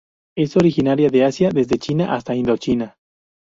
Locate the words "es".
0.35-0.57